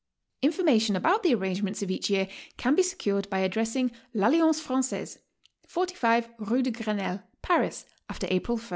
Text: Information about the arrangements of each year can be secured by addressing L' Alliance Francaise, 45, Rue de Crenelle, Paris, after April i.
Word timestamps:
Information 0.41 0.95
about 0.95 1.21
the 1.21 1.31
arrangements 1.35 1.83
of 1.83 1.91
each 1.91 2.09
year 2.09 2.27
can 2.57 2.73
be 2.73 2.81
secured 2.81 3.29
by 3.29 3.37
addressing 3.41 3.91
L' 4.15 4.33
Alliance 4.33 4.59
Francaise, 4.59 5.19
45, 5.67 6.27
Rue 6.39 6.63
de 6.63 6.71
Crenelle, 6.71 7.21
Paris, 7.43 7.85
after 8.09 8.25
April 8.31 8.57
i. 8.59 8.69